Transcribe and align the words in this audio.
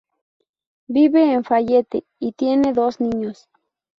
Vive 0.87 1.31
en 1.31 1.43
Fayette 1.43 2.03
y 2.17 2.31
tiene 2.31 2.73
dos 2.73 2.99
niños. 2.99 3.47